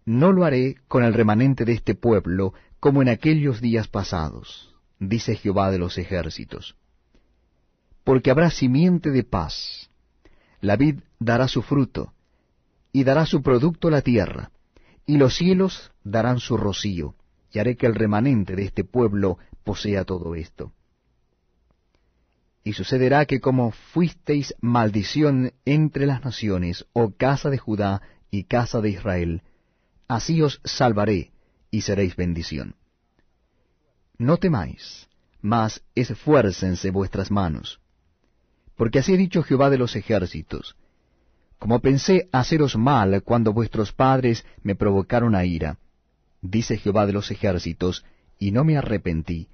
no 0.05 0.33
lo 0.33 0.43
haré 0.43 0.75
con 0.88 1.03
el 1.03 1.13
remanente 1.13 1.63
de 1.63 1.73
este 1.73 1.95
pueblo 1.95 2.53
como 2.79 3.01
en 3.01 3.07
aquellos 3.07 3.62
días 3.62 3.88
pasados, 3.88 4.75
dice 5.00 5.35
Jehová 5.35 5.71
de 5.71 5.77
los 5.77 5.97
ejércitos. 5.97 6.75
Porque 8.03 8.31
habrá 8.31 8.50
simiente 8.50 9.12
de 9.12 9.23
paz, 9.23 9.89
la 10.59 10.75
vid 10.75 11.00
dará 11.19 11.47
su 11.47 11.62
fruto, 11.62 12.12
y 12.91 13.05
dará 13.05 13.25
su 13.25 13.41
producto 13.41 13.89
la 13.89 14.01
tierra, 14.01 14.51
y 15.05 15.17
los 15.17 15.36
cielos 15.36 15.91
darán 16.03 16.39
su 16.39 16.57
rocío, 16.57 17.15
y 17.51 17.60
haré 17.60 17.75
que 17.75 17.86
el 17.86 17.95
remanente 17.95 18.55
de 18.55 18.63
este 18.63 18.83
pueblo 18.83 19.38
posea 19.63 20.05
todo 20.05 20.36
esto. 20.36 20.72
Y 22.63 22.74
sucederá 22.74 23.25
que 23.25 23.41
como 23.41 23.72
fuisteis 23.72 24.55
maldición 24.62 25.53
entre 25.65 26.05
las 26.05 26.24
naciones, 26.24 26.86
oh 26.93 27.12
casa 27.12 27.50
de 27.50 27.57
Judá 27.57 28.01
y 28.31 28.45
casa 28.45 28.79
de 28.79 28.89
Israel, 28.89 29.41
así 30.07 30.41
os 30.41 30.62
salvaré 30.63 31.31
y 31.69 31.81
seréis 31.81 32.15
bendición. 32.15 32.75
No 34.17 34.38
temáis, 34.38 35.10
mas 35.41 35.83
esfuércense 35.95 36.91
vuestras 36.91 37.31
manos. 37.31 37.81
Porque 38.75 39.00
así 39.00 39.13
ha 39.13 39.17
dicho 39.17 39.43
Jehová 39.43 39.69
de 39.69 39.77
los 39.77 39.95
ejércitos, 39.95 40.77
como 41.63 41.79
pensé 41.79 42.27
haceros 42.34 42.75
mal 42.75 43.24
cuando 43.24 43.53
vuestros 43.53 43.93
padres 43.93 44.46
me 44.63 44.75
provocaron 44.75 45.34
a 45.34 45.46
ira, 45.46 45.77
dice 46.41 46.75
Jehová 46.75 47.05
de 47.05 47.13
los 47.13 47.32
ejércitos, 47.32 48.03
y 48.38 48.51
no 48.51 48.65
me 48.65 48.75
arrepentí. 48.75 49.48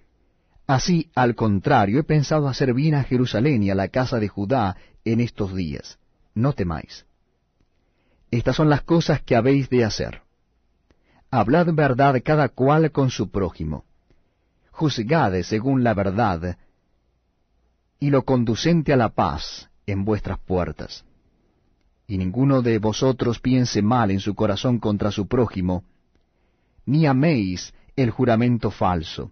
Así, 0.66 1.12
al 1.14 1.36
contrario, 1.36 2.00
he 2.00 2.04
pensado 2.04 2.48
hacer 2.48 2.74
bien 2.74 2.96
a 2.96 3.04
Jerusalén 3.04 3.62
y 3.62 3.70
a 3.70 3.76
la 3.76 3.90
casa 3.90 4.20
de 4.20 4.28
Judá 4.28 4.76
en 5.06 5.20
estos 5.20 5.54
días. 5.54 6.00
No 6.34 6.54
temáis. 6.54 7.06
Estas 8.32 8.56
son 8.56 8.72
las 8.72 8.82
cosas 8.82 9.22
que 9.22 9.36
habéis 9.36 9.70
de 9.70 9.86
hacer. 9.86 10.24
Hablad 11.30 11.68
verdad 11.74 12.20
cada 12.26 12.50
cual 12.50 12.92
con 12.92 13.12
su 13.12 13.30
prójimo. 13.30 13.86
Juzgad 14.72 15.40
según 15.44 15.84
la 15.84 15.94
verdad 15.94 16.58
y 18.00 18.10
lo 18.10 18.24
conducente 18.26 18.94
a 18.94 18.98
la 18.98 19.10
paz 19.10 19.70
en 19.86 20.06
vuestras 20.06 20.40
puertas 20.40 21.06
y 22.10 22.18
ninguno 22.18 22.64
de 22.64 22.80
vosotros 22.80 23.40
piense 23.40 23.84
mal 23.84 24.10
en 24.10 24.20
su 24.20 24.34
corazón 24.34 24.80
contra 24.80 25.12
su 25.12 25.28
prójimo, 25.28 25.84
ni 26.88 27.06
améis 27.06 27.72
el 27.96 28.10
juramento 28.10 28.72
falso. 28.72 29.32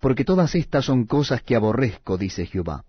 Porque 0.00 0.24
todas 0.24 0.56
estas 0.56 0.84
son 0.84 1.06
cosas 1.06 1.42
que 1.42 1.54
aborrezco, 1.54 2.18
dice 2.18 2.46
Jehová. 2.46 2.84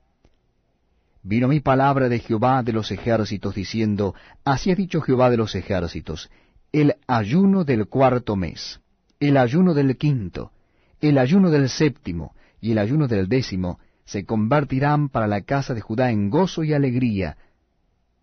Vino 1.22 1.48
mi 1.48 1.60
palabra 1.60 2.10
de 2.10 2.18
Jehová 2.18 2.64
de 2.64 2.74
los 2.74 2.90
ejércitos, 2.90 3.54
diciendo, 3.54 4.16
Así 4.44 4.72
ha 4.72 4.76
dicho 4.76 5.02
Jehová 5.02 5.30
de 5.30 5.38
los 5.38 5.54
ejércitos, 5.54 6.32
el 6.72 6.96
ayuno 7.06 7.64
del 7.64 7.88
cuarto 7.88 8.36
mes, 8.36 8.82
el 9.20 9.38
ayuno 9.38 9.76
del 9.76 9.98
quinto, 9.98 10.52
el 11.00 11.20
ayuno 11.20 11.52
del 11.52 11.70
séptimo 11.70 12.34
y 12.60 12.72
el 12.72 12.80
ayuno 12.80 13.08
del 13.08 13.30
décimo 13.30 13.78
se 14.04 14.26
convertirán 14.26 15.10
para 15.10 15.28
la 15.28 15.42
casa 15.42 15.76
de 15.76 15.82
Judá 15.82 16.10
en 16.10 16.32
gozo 16.32 16.64
y 16.64 16.74
alegría, 16.74 17.38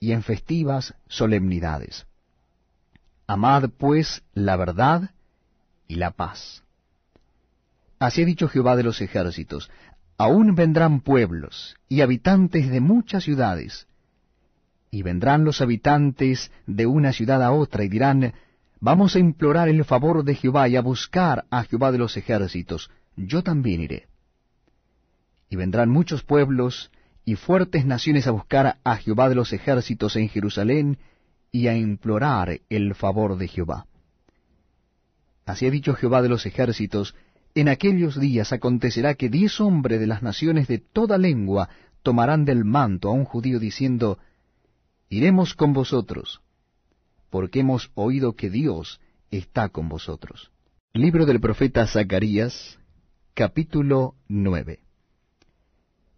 y 0.05 0.13
en 0.13 0.23
festivas 0.23 0.95
solemnidades. 1.09 2.07
Amad 3.27 3.71
pues 3.79 4.23
la 4.35 4.55
verdad 4.57 5.13
y 5.89 5.95
la 5.95 6.11
paz. 6.11 6.63
Así 7.99 8.23
ha 8.23 8.27
dicho 8.27 8.49
Jehová 8.49 8.77
de 8.77 8.83
los 8.83 9.01
ejércitos, 9.01 9.71
aún 10.19 10.55
vendrán 10.55 11.01
pueblos 11.01 11.77
y 11.89 12.03
habitantes 12.03 12.69
de 12.71 12.81
muchas 12.81 13.25
ciudades, 13.25 13.87
y 14.91 15.03
vendrán 15.03 15.45
los 15.45 15.63
habitantes 15.63 16.53
de 16.67 16.85
una 16.85 17.15
ciudad 17.15 17.43
a 17.43 17.53
otra 17.53 17.83
y 17.83 17.89
dirán, 17.89 18.35
Vamos 18.81 19.17
a 19.17 19.21
implorar 19.21 19.71
el 19.71 19.87
favor 19.87 20.23
de 20.23 20.35
Jehová 20.35 20.69
y 20.69 20.77
a 20.77 20.83
buscar 20.83 21.47
a 21.49 21.65
Jehová 21.65 21.93
de 21.93 21.99
los 21.99 22.19
ejércitos, 22.19 22.91
yo 23.17 23.43
también 23.43 23.81
iré. 23.81 24.07
Y 25.49 25.57
vendrán 25.57 25.89
muchos 25.89 26.23
pueblos 26.23 26.91
y 27.25 27.37
fuertes 27.37 27.87
naciones 27.87 28.27
a 28.27 28.33
buscar 28.33 28.79
a 28.85 28.97
Jehová 28.97 29.29
de 29.29 29.35
los 29.35 29.53
ejércitos 29.53 30.17
en 30.17 30.29
Jerusalén 30.29 30.99
y 31.51 31.69
a 31.69 31.77
implorar 31.77 32.61
el 32.69 32.95
favor 32.95 33.37
de 33.39 33.49
Jehová. 33.49 33.87
Así 35.47 35.67
ha 35.67 35.71
dicho 35.71 35.95
Jehová 35.95 36.23
de 36.23 36.29
los 36.29 36.47
ejércitos, 36.47 37.15
en 37.55 37.69
aquellos 37.69 38.19
días 38.19 38.53
acontecerá 38.53 39.15
que 39.15 39.29
diez 39.29 39.61
hombres 39.61 40.01
de 40.01 40.07
las 40.07 40.23
naciones 40.23 40.69
de 40.69 40.79
toda 40.79 41.19
lengua 41.19 41.69
tomarán 42.03 42.45
del 42.45 42.65
manto 42.65 43.09
a 43.09 43.13
un 43.13 43.25
judío 43.25 43.59
diciendo, 43.59 44.19
Iremos 45.09 45.55
con 45.55 45.73
vosotros, 45.73 46.41
porque 47.31 47.61
hemos 47.61 47.91
oído 47.95 48.35
que 48.35 48.51
Dios 48.51 49.01
está 49.31 49.69
con 49.69 49.89
vosotros. 49.89 50.51
Libro 50.93 51.27
del 51.27 51.41
profeta 51.41 51.87
Zacarías, 51.87 52.79
capítulo 53.35 54.15
9. 54.29 54.84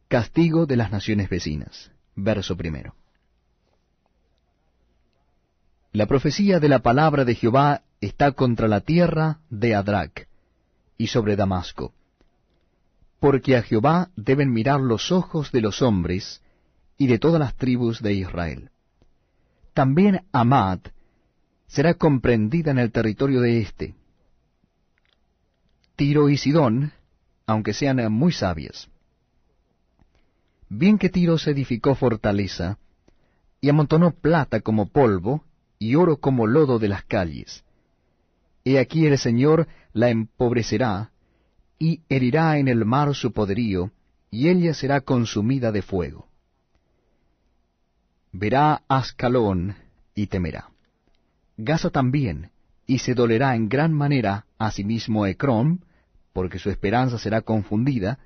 Castigo 0.09 0.67
de 0.67 0.77
las 0.77 0.93
naciones 0.93 1.29
vecinas. 1.29 1.91
Verso 2.15 2.57
primero. 2.57 2.95
La 5.93 6.07
profecía 6.07 6.61
de 6.61 6.69
la 6.69 6.79
palabra 6.79 7.25
de 7.25 7.35
Jehová 7.35 7.83
está 8.01 8.33
contra 8.33 8.69
la 8.69 8.83
tierra 8.83 9.41
de 9.51 9.75
Adrac 9.75 10.29
y 10.97 11.09
sobre 11.09 11.35
Damasco. 11.35 11.93
Porque 13.19 13.57
a 13.57 13.63
Jehová 13.63 14.11
deben 14.15 14.53
mirar 14.53 14.81
los 14.81 15.11
ojos 15.11 15.51
de 15.51 15.61
los 15.61 15.83
hombres 15.83 16.41
y 16.97 17.09
de 17.09 17.19
todas 17.19 17.41
las 17.41 17.57
tribus 17.57 18.01
de 18.01 18.13
Israel. 18.13 18.71
También 19.75 20.25
Amad 20.33 20.81
será 21.67 21.95
comprendida 21.95 22.71
en 22.71 22.79
el 22.79 22.93
territorio 22.93 23.41
de 23.41 23.61
éste. 23.61 23.95
Tiro 25.97 26.29
y 26.29 26.37
Sidón, 26.37 26.93
aunque 27.47 27.75
sean 27.75 28.13
muy 28.13 28.33
sabias. 28.33 28.89
Bien 30.69 30.99
que 30.99 31.09
Tiro 31.09 31.39
se 31.39 31.53
edificó 31.53 31.95
fortaleza, 31.95 32.79
y 33.61 33.69
amontonó 33.69 34.11
plata 34.11 34.61
como 34.61 34.89
polvo, 34.89 35.45
y 35.79 35.95
oro 35.95 36.19
como 36.19 36.47
lodo 36.47 36.79
de 36.79 36.89
las 36.89 37.05
calles. 37.05 37.65
He 38.65 38.79
aquí 38.79 39.07
el 39.07 39.19
Señor 39.19 39.69
la 39.93 40.11
empobrecerá, 40.11 41.13
y 41.79 42.01
herirá 42.09 42.59
en 42.59 42.69
el 42.69 42.85
mar 42.85 43.15
su 43.15 43.33
poderío, 43.33 43.93
y 44.31 44.49
ella 44.49 44.75
será 44.75 45.01
consumida 45.01 45.73
de 45.73 45.83
fuego. 45.83 46.29
Verá 48.33 48.83
Ascalón 48.89 49.77
y 50.15 50.27
temerá. 50.27 50.71
Gaza 51.57 51.91
también, 51.91 52.51
y 52.87 52.99
se 52.99 53.15
dolerá 53.15 53.55
en 53.55 53.69
gran 53.69 53.93
manera 53.93 54.47
a 54.59 54.71
sí 54.71 54.85
Ecrón, 55.27 55.85
porque 56.33 56.59
su 56.59 56.71
esperanza 56.71 57.19
será 57.19 57.41
confundida, 57.43 58.19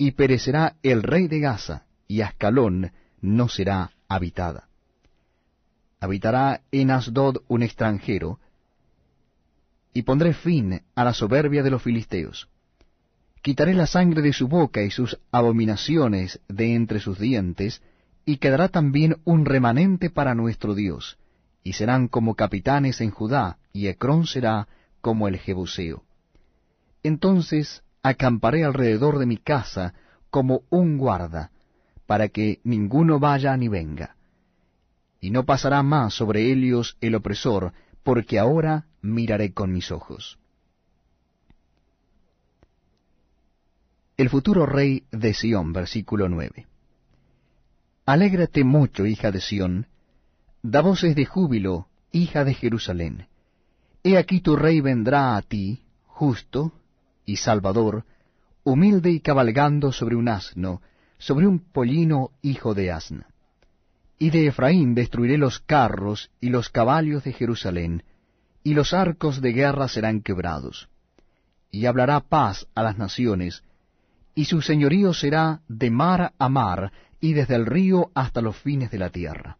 y 0.00 0.12
perecerá 0.12 0.76
el 0.82 1.02
rey 1.02 1.28
de 1.28 1.40
Gaza, 1.40 1.84
y 2.08 2.22
Ascalón 2.22 2.90
no 3.20 3.50
será 3.50 3.90
habitada. 4.08 4.66
Habitará 6.00 6.62
en 6.72 6.90
Asdod 6.90 7.42
un 7.48 7.62
extranjero, 7.62 8.40
y 9.92 10.00
pondré 10.00 10.32
fin 10.32 10.80
a 10.94 11.04
la 11.04 11.12
soberbia 11.12 11.62
de 11.62 11.70
los 11.70 11.82
filisteos. 11.82 12.48
Quitaré 13.42 13.74
la 13.74 13.86
sangre 13.86 14.22
de 14.22 14.32
su 14.32 14.48
boca 14.48 14.80
y 14.82 14.90
sus 14.90 15.20
abominaciones 15.30 16.40
de 16.48 16.74
entre 16.74 16.98
sus 16.98 17.18
dientes, 17.18 17.82
y 18.24 18.38
quedará 18.38 18.68
también 18.68 19.18
un 19.24 19.44
remanente 19.44 20.08
para 20.08 20.34
nuestro 20.34 20.74
Dios, 20.74 21.18
y 21.62 21.74
serán 21.74 22.08
como 22.08 22.36
capitanes 22.36 23.02
en 23.02 23.10
Judá, 23.10 23.58
y 23.74 23.88
Ecrón 23.88 24.26
será 24.26 24.66
como 25.02 25.28
el 25.28 25.36
Jebuseo. 25.36 26.04
Entonces 27.02 27.82
acamparé 28.02 28.64
alrededor 28.64 29.18
de 29.18 29.26
mi 29.26 29.36
casa 29.36 29.94
como 30.30 30.62
un 30.70 30.98
guarda, 30.98 31.50
para 32.06 32.28
que 32.28 32.60
ninguno 32.64 33.18
vaya 33.18 33.56
ni 33.56 33.68
venga. 33.68 34.16
Y 35.20 35.30
no 35.30 35.44
pasará 35.44 35.82
más 35.82 36.14
sobre 36.14 36.50
ellos 36.50 36.96
el 37.00 37.14
opresor, 37.14 37.72
porque 38.02 38.38
ahora 38.38 38.86
miraré 39.02 39.52
con 39.52 39.72
mis 39.72 39.90
ojos. 39.90 40.38
El 44.16 44.28
futuro 44.28 44.66
rey 44.66 45.04
de 45.10 45.34
Sión, 45.34 45.72
versículo 45.72 46.28
9. 46.28 46.66
Alégrate 48.06 48.64
mucho, 48.64 49.06
hija 49.06 49.30
de 49.30 49.40
Sión, 49.40 49.86
da 50.62 50.80
voces 50.80 51.14
de 51.14 51.24
júbilo, 51.24 51.88
hija 52.12 52.44
de 52.44 52.54
Jerusalén. 52.54 53.28
He 54.02 54.16
aquí 54.16 54.40
tu 54.40 54.56
rey 54.56 54.80
vendrá 54.80 55.36
a 55.36 55.42
ti, 55.42 55.84
justo 56.06 56.72
y 57.30 57.36
salvador, 57.36 58.04
humilde 58.64 59.10
y 59.10 59.20
cabalgando 59.20 59.92
sobre 59.92 60.16
un 60.16 60.28
asno, 60.28 60.82
sobre 61.16 61.46
un 61.46 61.60
pollino 61.60 62.30
hijo 62.42 62.74
de 62.74 62.90
asna. 62.90 63.28
Y 64.18 64.30
de 64.30 64.48
Efraín 64.48 64.96
destruiré 64.96 65.38
los 65.38 65.60
carros 65.60 66.32
y 66.40 66.48
los 66.48 66.70
caballos 66.70 67.22
de 67.22 67.32
Jerusalén, 67.32 68.02
y 68.64 68.74
los 68.74 68.92
arcos 68.92 69.40
de 69.40 69.52
guerra 69.52 69.86
serán 69.86 70.22
quebrados. 70.22 70.88
Y 71.70 71.86
hablará 71.86 72.18
paz 72.18 72.66
a 72.74 72.82
las 72.82 72.98
naciones, 72.98 73.62
y 74.34 74.46
su 74.46 74.60
señorío 74.60 75.14
será 75.14 75.60
de 75.68 75.90
mar 75.90 76.32
a 76.36 76.48
mar, 76.48 76.92
y 77.20 77.34
desde 77.34 77.54
el 77.54 77.64
río 77.64 78.10
hasta 78.12 78.40
los 78.40 78.56
fines 78.56 78.90
de 78.90 78.98
la 78.98 79.10
tierra. 79.10 79.56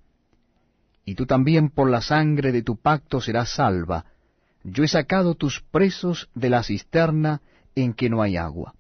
Y 1.04 1.14
tú 1.14 1.24
también 1.24 1.70
por 1.70 1.88
la 1.88 2.00
sangre 2.00 2.50
de 2.50 2.62
tu 2.62 2.76
pacto 2.76 3.20
serás 3.20 3.50
salva. 3.50 4.06
Yo 4.64 4.83
he 4.83 4.88
sacado 4.88 5.37
tus 5.37 5.61
presos 5.61 6.28
de 6.35 6.50
la 6.50 6.64
cisterna 6.64 7.40
en 7.74 7.94
que 7.94 8.11
no 8.11 8.22
hay 8.22 8.37
agua. 8.37 8.74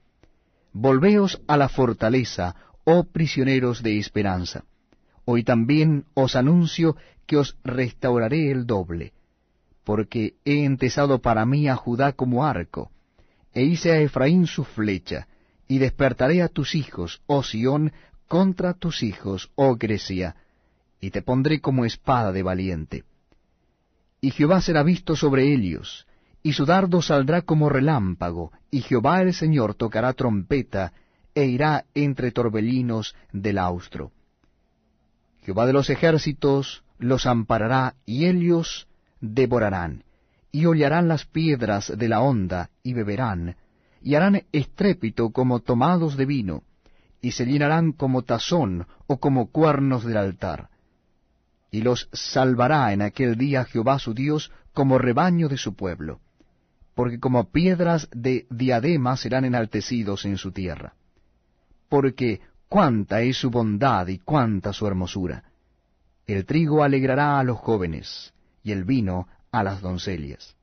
Volveos 0.72 1.40
a 1.46 1.56
la 1.56 1.68
fortaleza, 1.68 2.54
oh 2.84 3.04
prisioneros 3.04 3.82
de 3.82 3.98
esperanza. 3.98 4.64
Hoy 5.24 5.44
también 5.44 6.04
os 6.14 6.36
anuncio 6.36 6.96
que 7.26 7.36
os 7.36 7.56
restauraré 7.64 8.50
el 8.50 8.66
doble 8.66 9.12
porque 9.84 10.34
he 10.44 10.64
entesado 10.64 11.20
para 11.20 11.44
mí 11.44 11.68
a 11.68 11.74
Judá 11.74 12.12
como 12.12 12.44
arco, 12.44 12.92
e 13.52 13.64
hice 13.64 13.90
a 13.90 14.00
Efraín 14.00 14.46
su 14.46 14.62
flecha, 14.62 15.26
y 15.66 15.78
despertaré 15.78 16.42
a 16.42 16.48
tus 16.48 16.76
hijos, 16.76 17.22
oh 17.26 17.42
Sión, 17.42 17.92
contra 18.28 18.74
tus 18.74 19.02
hijos, 19.02 19.50
oh 19.56 19.74
Grecia, 19.74 20.36
y 21.00 21.10
te 21.10 21.22
pondré 21.22 21.60
como 21.60 21.84
espada 21.84 22.30
de 22.30 22.42
valiente. 22.44 23.04
Y 24.20 24.30
Jehová 24.30 24.60
será 24.60 24.84
visto 24.84 25.16
sobre 25.16 25.52
ellos, 25.52 26.06
y 26.42 26.52
su 26.52 26.64
dardo 26.64 27.02
saldrá 27.02 27.42
como 27.42 27.68
relámpago, 27.68 28.52
y 28.70 28.80
Jehová 28.80 29.20
el 29.22 29.34
Señor 29.34 29.74
tocará 29.74 30.12
trompeta, 30.14 30.92
e 31.34 31.44
irá 31.44 31.84
entre 31.94 32.32
torbellinos 32.32 33.14
del 33.32 33.58
austro. 33.58 34.12
Jehová 35.42 35.66
de 35.66 35.72
los 35.72 35.90
ejércitos 35.90 36.82
los 36.98 37.26
amparará, 37.26 37.94
y 38.06 38.26
ellos 38.26 38.88
devorarán, 39.20 40.04
y 40.50 40.66
hollarán 40.66 41.08
las 41.08 41.26
piedras 41.26 41.92
de 41.96 42.08
la 42.08 42.20
honda, 42.20 42.70
y 42.82 42.94
beberán, 42.94 43.56
y 44.02 44.14
harán 44.14 44.42
estrépito 44.52 45.30
como 45.30 45.60
tomados 45.60 46.16
de 46.16 46.26
vino, 46.26 46.62
y 47.20 47.32
se 47.32 47.44
llenarán 47.44 47.92
como 47.92 48.22
tazón 48.22 48.86
o 49.06 49.18
como 49.18 49.50
cuernos 49.50 50.04
del 50.04 50.16
altar. 50.16 50.70
Y 51.70 51.82
los 51.82 52.08
salvará 52.12 52.92
en 52.92 53.02
aquel 53.02 53.36
día 53.36 53.64
Jehová 53.64 53.98
su 53.98 54.14
Dios 54.14 54.50
como 54.72 54.98
rebaño 54.98 55.48
de 55.48 55.58
su 55.58 55.74
pueblo, 55.74 56.20
porque 57.00 57.18
como 57.18 57.50
piedras 57.50 58.10
de 58.12 58.46
diadema 58.50 59.16
serán 59.16 59.46
enaltecidos 59.46 60.26
en 60.26 60.36
su 60.36 60.52
tierra. 60.52 60.92
Porque 61.88 62.42
cuánta 62.68 63.22
es 63.22 63.38
su 63.38 63.48
bondad 63.48 64.06
y 64.08 64.18
cuánta 64.18 64.74
su 64.74 64.86
hermosura. 64.86 65.44
El 66.26 66.44
trigo 66.44 66.84
alegrará 66.84 67.38
a 67.38 67.42
los 67.42 67.56
jóvenes, 67.56 68.34
y 68.62 68.72
el 68.72 68.84
vino 68.84 69.28
a 69.50 69.62
las 69.62 69.80
doncellas. 69.80 70.54